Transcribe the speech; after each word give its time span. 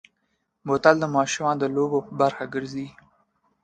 بوتل 0.67 0.95
د 0.99 1.05
ماشومو 1.15 1.51
د 1.61 1.63
لوبو 1.75 1.99
برخه 2.19 2.43
ګرځي. 2.53 2.87